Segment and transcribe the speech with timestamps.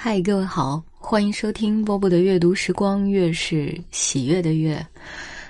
[0.00, 4.86] 嗨，各位好，欢迎收听波波的阅读时光，月是喜悦的月，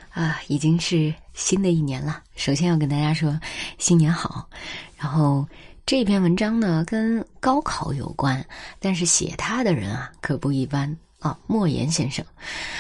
[0.08, 2.22] 啊，已经是新的一年了。
[2.34, 3.38] 首先要跟大家说
[3.76, 4.48] 新年好。
[4.96, 5.46] 然后
[5.84, 8.42] 这篇文章呢跟高考有关，
[8.80, 12.24] 但是写他的人啊可不一般啊，莫言先生。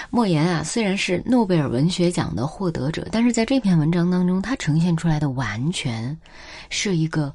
[0.08, 6.18] 莫言啊虽然是诺贝尔文学奖的获得者，但是在这篇文章当中，他呈现出来的完全
[6.70, 7.30] 是一个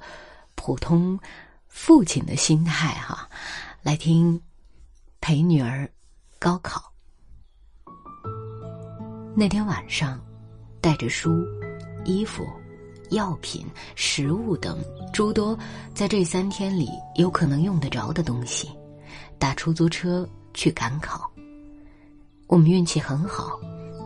[0.55, 1.19] 普通
[1.67, 3.29] 父亲的心态哈。
[3.83, 4.41] 来听，
[5.19, 5.85] 陪女儿
[6.39, 6.89] 高考。
[9.35, 10.17] 那天晚上，
[10.79, 11.45] 带着书、
[12.05, 12.45] 衣服、
[13.09, 14.79] 药品、食物等
[15.11, 15.59] 诸多
[15.93, 18.69] 在这三天里有可能用得着的东西，
[19.37, 21.29] 打出租车去赶考。
[22.47, 23.59] 我们运气很好，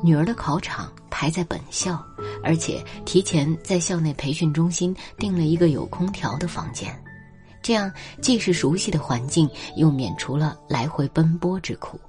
[0.03, 2.03] 女儿的考场排在本校，
[2.43, 6.99] 而且提前在校内培训中心订了一个有空调的房间。
[7.67, 9.45] 这样既是熟悉的环境，
[9.75, 11.99] 又免除了来回奔波之苦。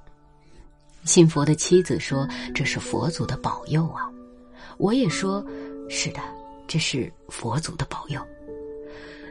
[1.03, 4.09] 信佛的妻子说：“这是佛祖的保佑啊！”
[4.79, 5.45] 我也说
[5.91, 6.21] ：“是的，
[6.65, 8.25] 这是佛祖的保佑。”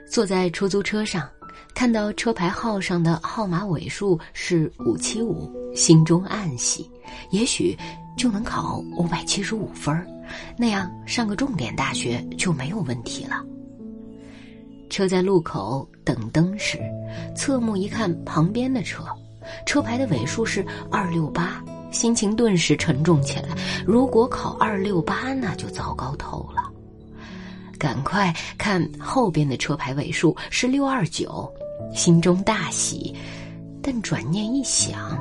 [0.06, 1.26] 坐在出租车上，
[1.74, 6.90] 看到车牌号上的号码尾数是五七五，心中暗喜，
[7.30, 7.74] 也许
[8.18, 10.06] 就能考五百七十五分
[10.58, 13.42] 那样上个重点大学就没有问题了。
[14.88, 16.78] 车在路口等灯时，
[17.34, 19.04] 侧目一看旁边的车，
[19.66, 23.48] 车牌的尾数是二六八，心情顿时沉重起来。
[23.86, 26.62] 如果考二六八，那就糟糕透了。
[27.78, 31.48] 赶快看后边的车牌尾数是六二九，
[31.94, 33.14] 心中大喜，
[33.82, 35.16] 但转念一想。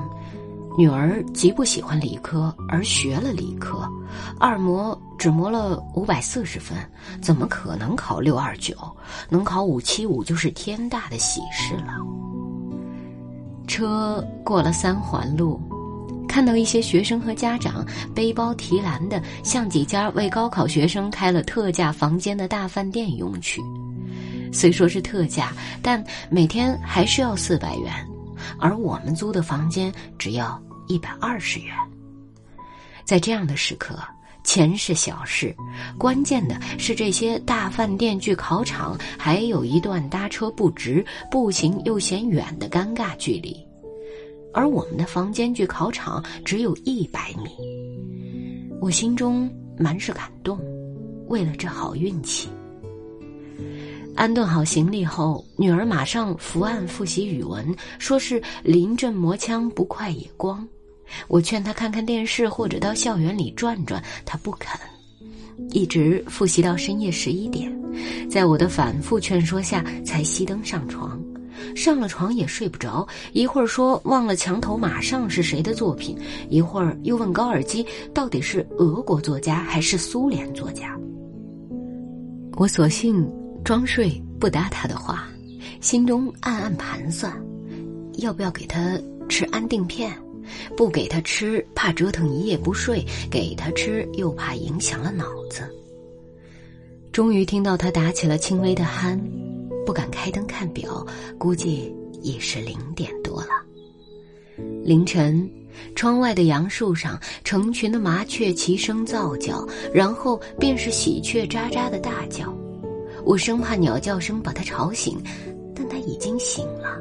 [0.78, 3.90] 女儿极不喜欢理科，而学了理科，
[4.40, 6.78] 二模只模了五百四十分，
[7.20, 8.76] 怎么可能考六二九？
[9.28, 11.98] 能考五七五就是天大的喜事了。
[13.66, 15.60] 车过了三环路，
[16.30, 17.84] 看到一些学生和家长
[18.14, 23.60] 背包提篮的，向几家为高考学生开了特价房间的大饭店涌去。
[24.54, 25.52] 虽说是特价，
[25.82, 27.92] 但每天还是要四百元，
[28.60, 30.62] 而我们租的房间只要。
[30.88, 31.76] 一百二十元，
[33.06, 34.00] 在这样的时刻，
[34.44, 35.56] 钱是小事，
[35.98, 43.56] 关键的是这些大饭店距考场还有一段搭车不值、步行又嫌远的尴尬距离，
[44.54, 47.50] 而我们的房间距考场只有一百米，
[48.80, 50.58] 我心中满是感动，
[51.28, 52.48] 为了这好运气。
[54.16, 60.68] 安顿好行李后，女儿马上伏案复习语文，说是临阵磨枪，不快也光。
[61.28, 64.80] 我劝他看看电视或者到校园里转转，他不肯，
[65.72, 67.72] 一直复习到深夜十一点，
[68.30, 71.20] 在我的反复劝说下才熄灯上床。
[71.76, 76.16] 上了床也睡不着，一会儿说忘了墙头马上是谁的作品，
[76.50, 80.96] 一会儿又问高尔基到底是俄国作家还是苏联作家。
[82.58, 83.28] 我索性
[83.64, 85.28] 装睡不搭他的话，
[85.82, 87.36] 心中暗暗盘算，
[88.20, 90.12] 要不要给他吃安定片。
[90.76, 95.62] 不给他吃，怕折腾一夜不睡；给他吃，又怕影响了脑子。
[97.12, 99.20] 终于听到他打起了轻微的鼾，
[99.86, 101.06] 不敢开灯看表，
[101.38, 103.50] 估计已是零点多了。
[104.84, 105.50] 凌晨，
[105.96, 112.56] 窗外的杨树上，成群的麻雀齐声噪叫，然后便是喜鹊喳喳的大叫。
[113.24, 115.22] 我生怕鸟叫声把他吵醒，
[115.76, 117.00] 但他已经醒了。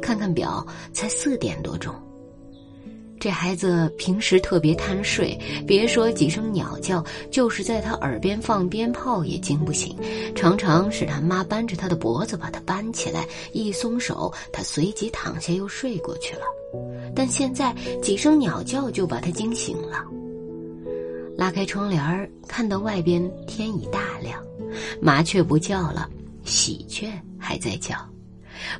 [0.00, 1.94] 看看表，才四点多钟。
[3.22, 9.96] 这孩子平时特别贪睡，别说几声鸟叫，就是在他耳边放鞭炮也惊不醒，
[10.34, 16.42] 常常是他妈扳着他的脖子把他搬起来，一松手，他随即躺下又睡过去了。
[17.14, 17.72] 但现在
[18.02, 20.04] 几声鸟叫就把他惊醒了。
[21.36, 24.42] 拉开窗帘儿，看到外边天已大亮，
[25.00, 26.10] 麻雀不叫了，
[26.42, 27.08] 喜鹊
[27.38, 27.94] 还在叫，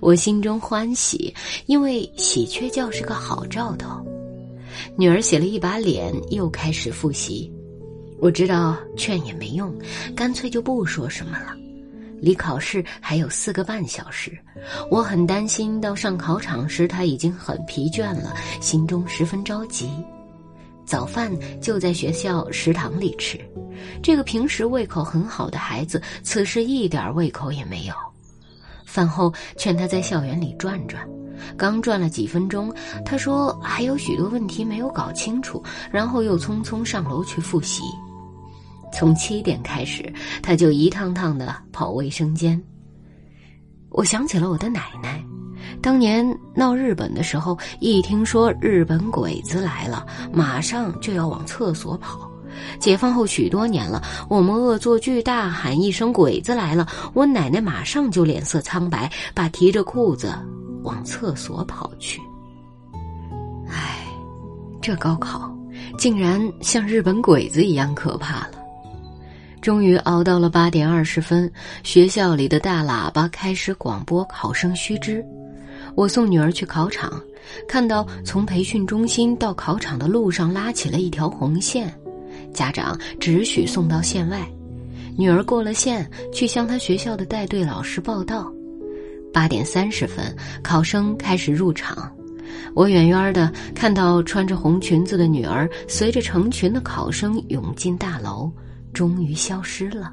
[0.00, 1.32] 我心中欢喜，
[1.66, 4.04] 因为喜鹊叫是个好兆头。
[4.97, 7.53] 女儿洗了一把脸，又开始复习。
[8.19, 9.74] 我知道劝也没用，
[10.15, 11.57] 干脆就不说什么了。
[12.21, 14.39] 离考试还有四个半小时，
[14.89, 19.91] 我很担心到上考场时他已经很疲倦了，心中十分着急。
[20.84, 23.41] 早饭就在学校食堂里吃，
[24.01, 27.95] 这个平时胃口很好的孩子，此时一点胃口也没有。
[28.84, 31.04] 饭后劝他在校园里转转。
[31.56, 32.72] 刚转了几分钟，
[33.04, 37.83] 他说还有许多问题没有搞清楚，然后又匆匆上楼去复习。
[38.92, 40.12] 从七点开始，
[40.42, 42.62] 他就一趟趟的跑卫生间。
[43.89, 45.22] 我想起了我的奶奶，
[45.80, 52.30] 当年闹日本的时候，一听说日本鬼子来了，马上就要往厕所跑。
[52.78, 60.34] 解放后许多年了，我们恶作剧大喊一声“鬼子来了”，我奶奶马上就脸色苍白，把提着裤子
[60.83, 62.21] 往厕所跑去。
[63.69, 64.05] 唉，
[64.81, 65.55] 这高考
[65.97, 68.53] 竟然像日本鬼子一样可怕了。
[69.61, 71.51] 终于熬到了八点二十分，
[71.84, 75.25] 学校里的大喇叭开始广播考生须知。
[75.95, 77.21] 我送女儿去考场，
[77.69, 81.93] 看到从培训中心到考场的路上拉起了一条红线，
[82.53, 84.45] 家长只许送到线外。
[85.17, 88.53] 女儿过了线，去向她学校的带队老师报到。
[89.33, 92.11] 八点三十分，考生开始入场。
[92.75, 98.51] 我远远的看到穿着红裙子的女儿随着成群的考生涌进大楼，
[98.93, 100.13] 终于消失了。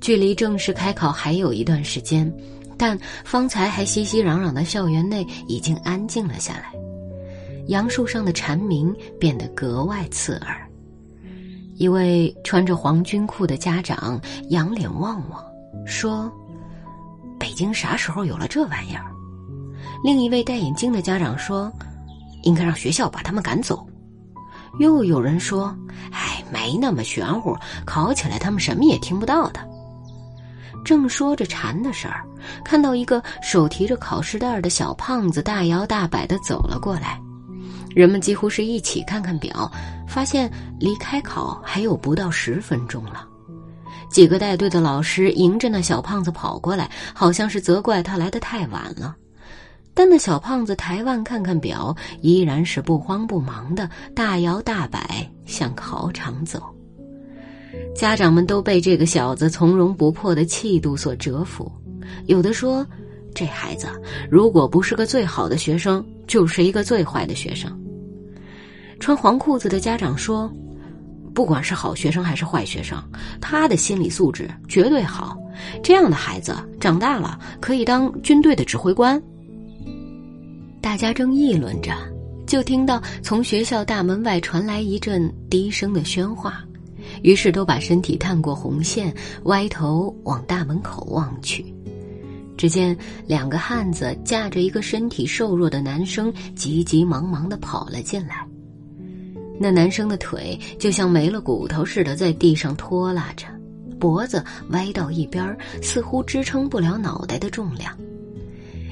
[0.00, 2.32] 距离正式开考还有一段时间。
[2.78, 6.72] 但方才还熙熙攘攘的校园内已经安静了下来，
[7.68, 10.68] 杨树上的蝉鸣变得格外刺耳。
[11.76, 15.44] 一位穿着黄军裤的家长仰脸望望，
[15.86, 16.32] 说
[17.42, 19.04] ：“北京啥时候有了这玩意儿？”
[20.04, 21.72] 另一位戴眼镜的家长说
[22.44, 23.84] ：“应该让学校把他们赶走。”
[24.78, 25.76] 又有人说
[26.14, 29.58] ：“哎，没那么玄乎，考起来他们什么也听不到的。”
[30.86, 32.24] 正说着蝉的事儿。
[32.64, 37.20] 看到一个手提着考试袋的小胖子大摇大摆地走了过来，
[37.90, 39.70] 人们几乎是一起看看表，
[40.06, 40.48] 发现
[40.78, 43.26] 离开考还有不到十分钟了。
[44.12, 49.16] 几个带队的老师迎着那小胖子跑过来，好像是责怪他来的太晚了。
[49.94, 56.62] 但那小胖子抬腕看看表，依然是不慌不忙的大摇大摆向考场走。
[57.94, 61.70] 家长们都被这个小子从容不迫的气度所折服。
[62.26, 62.86] 有的说，
[63.34, 63.86] 这孩子
[64.30, 67.70] 如果不是个最好的学生，就是一个最坏的学生。
[69.00, 70.52] 穿黄裤子的家长说，
[71.34, 73.02] 不管是好学生还是坏学生，
[73.40, 75.36] 他的心理素质绝对好。
[75.82, 79.22] 这样的孩子长大了可以当军队的指挥官。
[80.80, 81.92] 大家正议论着，
[82.46, 86.62] 就听到从学校大门外传来一阵低声的喧哗，
[87.22, 89.14] 于是都把身体探过红线，
[89.44, 91.64] 歪头往大门口望去。
[92.56, 92.96] 只见
[93.26, 98.41] 两个汉子架着一个身体瘦弱的男生，急急忙忙的跑了进来。
[99.62, 103.46] 那男生的腿就像没了骨头似的，在地上拖拉着，
[104.00, 107.96] 脖子歪到一边，似乎支撑不了脑袋的重量。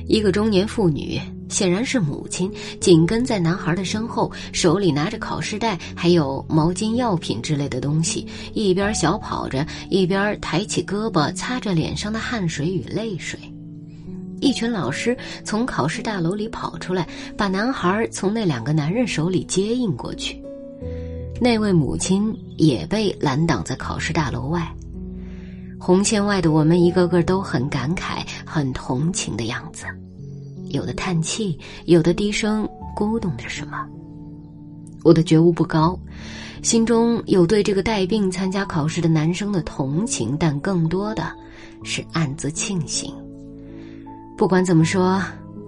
[0.06, 2.48] 一个中年妇女，显然是母亲，
[2.80, 8.24] 紧跟在男孩的身后，手里拿着考试袋，还有毛巾、药品之类的东西，
[8.54, 13.36] 一边小跑着，一边抬起胳膊擦着脸上的汗水与泪水。
[14.40, 17.06] 一群老师从考试大楼里跑出来，
[17.36, 20.40] 把男孩从那两个男人手里接应过去。
[21.42, 24.70] 那位母亲也被拦挡在考试大楼外。
[25.78, 29.86] 红线外的我们一个个都很感慨、很同情的样子，
[30.68, 33.86] 有的叹气，有的低声咕咚着什么。
[35.02, 35.98] 我的觉悟不高，
[36.62, 41.32] 心中有对这个带病参加考试的男生的同情，但更多的
[41.82, 43.10] 是暗自庆幸。
[44.36, 45.18] 不管怎么说，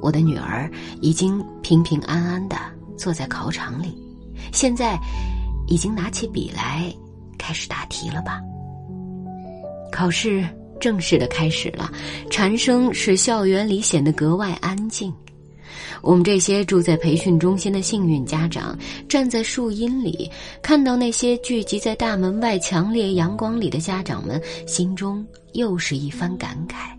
[0.03, 0.71] 我的女儿
[1.01, 2.57] 已经平平安安的
[2.95, 3.97] 坐在考场里，
[4.53, 4.99] 现在
[5.73, 6.95] 已经拿起笔来
[7.39, 8.43] 开始答题了吧？
[9.91, 10.47] 考试
[10.79, 11.91] 正式的开始了，
[12.31, 15.11] 蝉声使校园里显得格外安静。
[16.03, 26.93] 我们这些住在培训中心的幸运家长，站在树荫里，看到那些聚集在大门外强烈阳光里的家长们，心中又是一番感慨。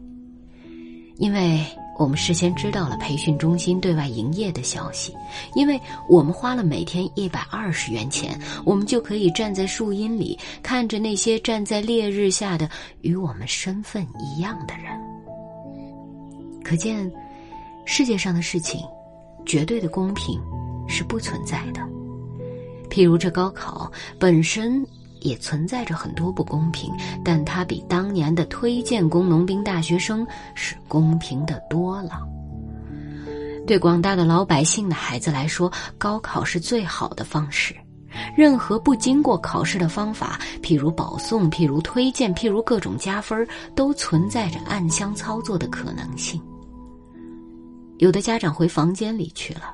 [1.17, 1.63] 因为
[1.97, 5.15] 我们事先知道了培训中心对外营业的消息，
[5.55, 12.69] 因为我们花了每天一百二十元钱，我们就可以站在树荫里，看着那些站在烈日下的
[13.01, 14.99] 与我们身份一样的人。
[16.63, 17.11] 可见，
[17.85, 18.81] 世界上的事情，
[19.45, 20.41] 绝对的公平
[20.87, 21.81] 是不存在的。
[22.89, 24.85] 譬如这高考本身。
[25.23, 32.21] 也存在着很多不公平，但它比当年的推荐工农兵大学生是公平的多了。
[33.65, 37.73] 对广大的老百姓的孩子来说，高考是最好的方式。
[38.35, 46.39] 任何不经过考试的方法，譬如保送、譬如推荐、譬如各种加分，都存在着暗箱操作的可能性。
[47.97, 49.73] 有的家长回房间里去了。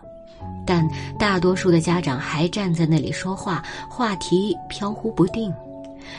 [0.65, 5.53] 但大多数的家长还站在那里说话，话题飘忽不定。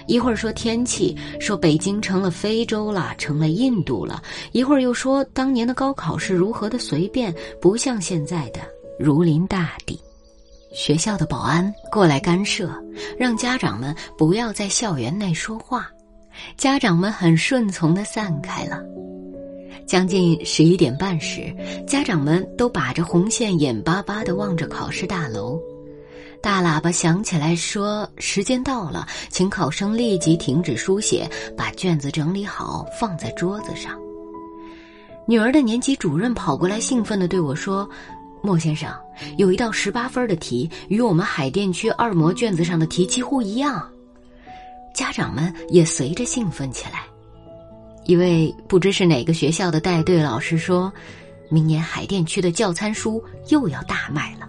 [0.06, 4.22] 一会儿说天气，说北京成了非洲了，成了印度了；
[4.52, 8.60] 一会儿又说当年的高考是如何的随便，不像现在的
[8.98, 9.98] 如临大敌。
[10.72, 12.70] 学校的保安过来干涉，
[13.18, 15.90] 让家长们不要在校园内说话。
[16.56, 18.80] 家长们很顺从的散开了。
[19.90, 21.52] 将近十一点半时，
[21.84, 25.60] 家长们都把着红线，眼巴巴的望着考试大楼。
[26.40, 33.98] 大喇叭响起来，说：“时间到了，请考生立即停止书写，把卷子整理好，放在桌子上。”
[35.26, 37.90] 女儿的年级主任跑过来，兴奋地对我说
[38.44, 38.94] ：“莫先生，
[39.38, 43.84] 有一道十八分的题，与我们海淀区二模卷子上的题几乎一样。”
[44.94, 47.09] 家长们也随着兴奋起来。
[48.04, 50.92] 一位不知是哪个学校的带队老师说
[51.48, 54.48] ：“明年海淀区的教参书又要大卖了。”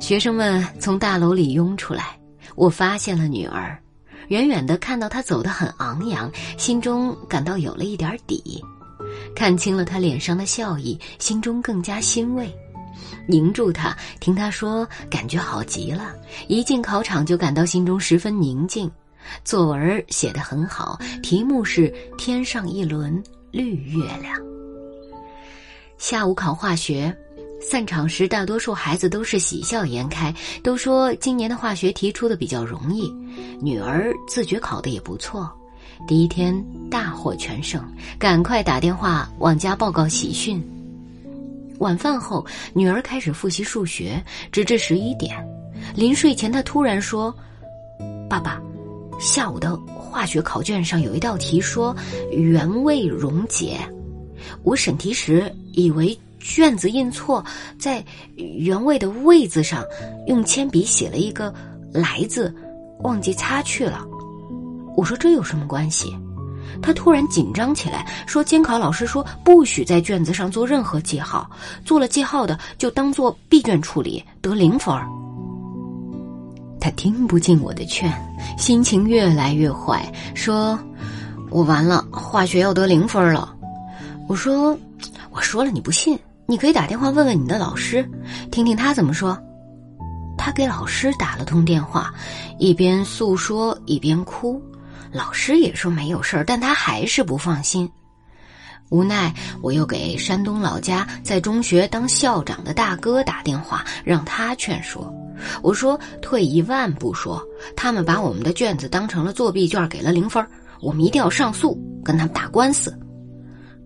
[0.00, 2.18] 学生们从大楼里拥出来，
[2.54, 3.76] 我发现了女儿。
[4.28, 8.62] 远远的看到她走得很昂扬，心中感到有了一点底。
[9.34, 12.50] 看清了她脸上的笑意，心中更加欣慰。
[13.26, 16.14] 凝住她，听她说，感觉好极了。
[16.48, 18.90] 一进考场就感到心中十分宁静。
[19.44, 24.38] 作文写得很好，题目是“天上一轮绿月亮”。
[25.98, 27.16] 下午考化学，
[27.60, 33.10] 散场时大多数孩子都是喜笑颜开，都说今年的化学题出的比较容易。
[33.60, 35.50] 女儿自觉考的也不错，
[36.06, 36.54] 第一天
[36.90, 37.82] 大获全胜，
[38.18, 40.62] 赶快打电话往家报告喜讯。
[41.78, 45.36] 晚饭后，女儿开始复习数学，直至十一点。
[45.94, 47.34] 临睡前，她突然说
[48.28, 48.60] ：“爸爸。”
[49.18, 51.94] 下午的化学考卷上有一道题说
[52.30, 53.78] 原位溶解，
[54.62, 57.44] 我审题时以为卷子印错，
[57.78, 58.04] 在
[58.36, 59.82] 原位的位字上
[60.26, 61.52] 用铅笔写了一个
[61.92, 62.54] 来字，
[63.00, 64.04] 忘记擦去了。
[64.96, 66.14] 我说这有什么关系？
[66.82, 71.48] 他突然紧张起来，说监考老师说不许在卷子上做任何记号，
[71.84, 74.94] 做了记号的就当做闭卷处理，得零分。
[76.84, 78.12] 他听不进我的劝，
[78.58, 80.78] 心情越来越坏，说
[81.48, 83.56] ：“我完了，化学要得零分了。”
[84.28, 84.78] 我说
[85.32, 88.06] ：“我说了你不信，你可以打电话问问你的老师，
[88.50, 89.34] 听听他怎么说。”
[90.36, 92.12] 他给老师打了通电话，
[92.58, 94.62] 一边诉说一边哭，
[95.10, 97.90] 老师也说没有事儿，但他还是不放心。
[98.90, 105.10] 无奈，我又给山东老家在中学当校长的大哥打电话，让他劝说。
[105.62, 107.42] 我说：“退一万步说，
[107.76, 110.46] 他们把我们的卷子当成了作弊卷，给了零分，
[110.80, 112.96] 我们一定要上诉，跟他们打官司。”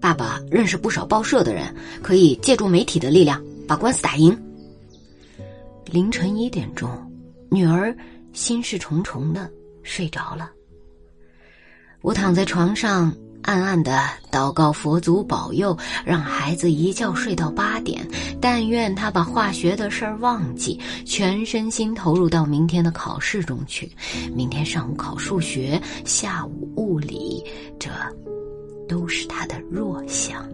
[0.00, 4.36] 爸爸认识不少报社的人，可以借助媒体的力量把官司打赢。
[5.86, 6.88] 凌晨一点钟，
[7.50, 7.96] 女儿
[8.32, 9.50] 心事重重的
[9.82, 10.50] 睡着了。
[12.00, 13.12] 我躺在床上。
[13.42, 13.98] 暗暗的
[14.30, 18.06] 祷告佛祖保佑，让孩子一觉睡到八点。
[18.40, 23.90] 但愿他把化学的事儿忘记，全身心投入到明天的考试中去。
[24.34, 27.42] 明天上午考数学，下午物理，
[27.78, 27.88] 这
[28.86, 30.46] 都是他的弱项。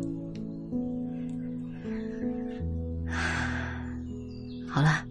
[4.68, 5.04] 好了，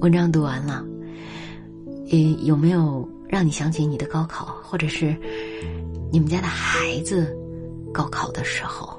[0.00, 0.84] 文章读完了。
[2.10, 5.14] 呃，有没有让你想起你的高考，或者是？
[6.10, 7.36] 你们家的孩子
[7.92, 8.98] 高考的时候，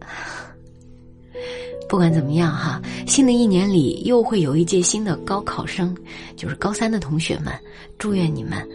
[1.88, 5.96] 不管怎么样哈，新的一年里又会有一届新的高考生，
[6.36, 7.52] 就是高三的同学们，
[7.98, 8.66] 祝愿你们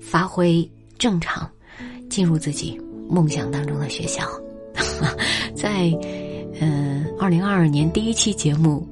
[0.00, 1.50] 发挥正常，
[2.08, 4.24] 进入自己梦想当中的学校。
[5.54, 5.90] 在
[6.60, 8.86] 嗯，二零二二年第一期节目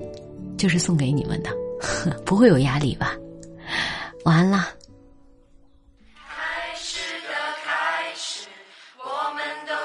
[0.57, 1.51] 就是送给你们的，
[2.25, 3.17] 不会有压力吧？
[4.25, 4.69] 晚安啦。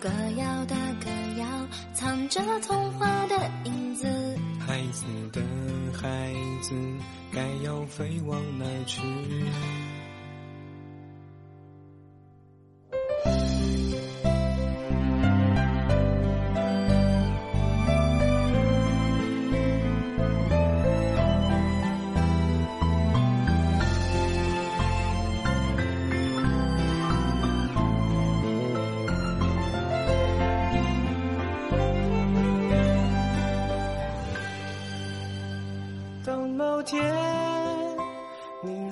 [0.00, 1.46] 歌谣的歌谣，
[1.94, 4.06] 藏着童话的影子。
[4.60, 5.40] 孩子的
[5.92, 6.74] 孩子，
[7.32, 9.00] 该要飞往哪去？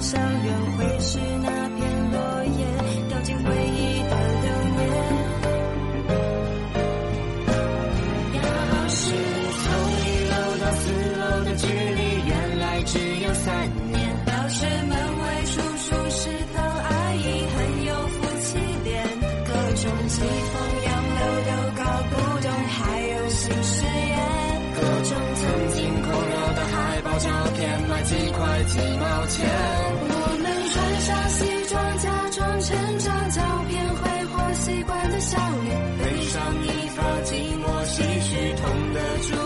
[0.00, 2.66] 校园会是那片落叶
[3.08, 4.12] 掉进回忆的
[4.42, 4.80] 流年
[8.34, 9.04] 要是
[9.62, 9.64] 从
[9.96, 10.84] 一楼到四
[11.16, 13.54] 楼的距离原来只有三
[13.90, 19.02] 年老师门卫叔叔食堂阿姨很有夫妻脸
[19.46, 24.16] 各种季风洋流都搞不懂还有新视野
[24.74, 29.85] 各种曾经狂热的海报照片卖几块几毛钱
[34.76, 39.45] 习惯的笑脸，背上一套寂寞，唏嘘痛的主。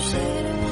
[0.00, 0.67] Should've